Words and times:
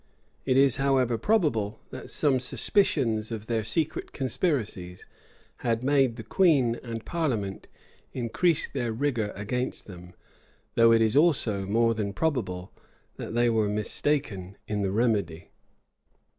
[]It 0.47 0.57
is, 0.57 0.77
however, 0.77 1.15
probable, 1.19 1.79
that 1.91 2.09
some 2.09 2.39
suspicions 2.39 3.31
of 3.31 3.45
their 3.45 3.63
secret 3.63 4.13
conspiracies 4.13 5.05
had 5.57 5.83
made 5.83 6.15
the 6.15 6.23
queen 6.23 6.79
and 6.81 7.05
parliament 7.05 7.67
increase 8.11 8.67
their 8.67 8.91
rigor 8.91 9.31
against 9.35 9.85
them; 9.85 10.15
though 10.73 10.91
it 10.91 11.03
is 11.03 11.15
also 11.15 11.67
more 11.67 11.93
than 11.93 12.13
probable, 12.13 12.71
that 13.17 13.35
they 13.35 13.47
were 13.47 13.69
mistaken 13.69 14.57
in 14.67 14.81
the 14.81 14.91
remedy. 14.91 15.51